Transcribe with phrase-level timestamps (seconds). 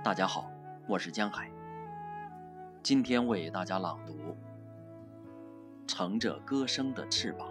[0.00, 0.48] 大家好，
[0.86, 1.50] 我是江海。
[2.84, 4.12] 今天为大家朗读
[5.88, 7.48] 《乘着歌声的翅膀》，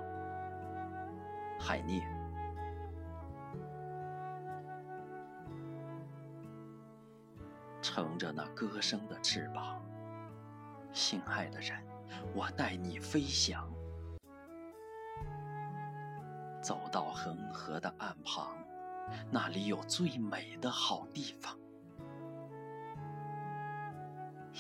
[1.62, 2.02] 海涅。
[7.82, 9.82] 乘着那歌声的翅膀，
[10.94, 11.78] 心爱的人，
[12.34, 13.70] 我带你飞翔，
[16.62, 18.56] 走到恒河的岸旁，
[19.30, 21.54] 那里有最美的好地方。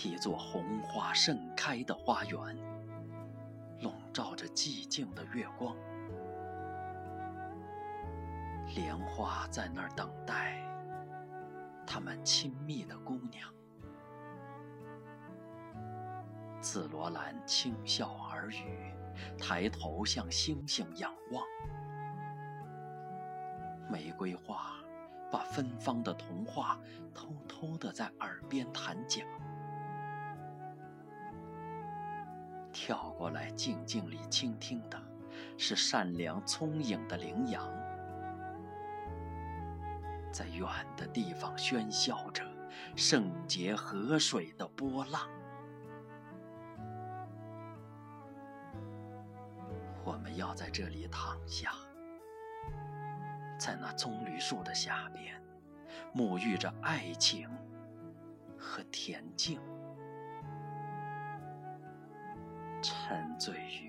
[0.03, 2.39] 一座红花盛开的花园，
[3.81, 5.75] 笼罩着寂静的月光。
[8.75, 10.61] 莲花在那儿等待，
[11.85, 13.51] 他们亲密的姑娘。
[16.61, 18.93] 紫罗兰轻笑耳语，
[19.35, 21.43] 抬头向星星仰望。
[23.89, 24.75] 玫瑰花
[25.31, 26.79] 把芬芳的童话
[27.15, 29.25] 偷偷的在耳边弹讲。
[32.79, 35.01] 跳过来，静静里倾听的，
[35.57, 37.67] 是善良聪颖的羚羊，
[40.31, 42.43] 在远的地方喧嚣着
[42.95, 45.27] 圣洁河水的波浪。
[50.05, 51.71] 我们要在这里躺下，
[53.59, 55.41] 在那棕榈树的下边，
[56.13, 57.49] 沐浴着爱情
[58.55, 59.59] 和恬静。
[63.37, 63.86] 醉于。